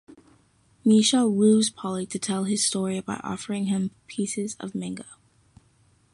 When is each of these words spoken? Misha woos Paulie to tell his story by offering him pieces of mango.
Misha 0.83 1.27
woos 1.29 1.69
Paulie 1.69 2.09
to 2.09 2.17
tell 2.17 2.45
his 2.45 2.65
story 2.65 2.99
by 3.01 3.21
offering 3.23 3.65
him 3.65 3.91
pieces 4.07 4.55
of 4.59 4.73
mango. 4.73 5.03